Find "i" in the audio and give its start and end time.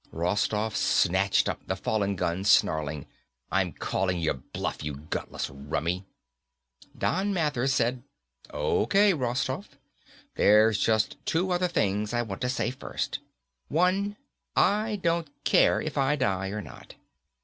12.15-12.23, 14.55-14.95, 15.99-16.15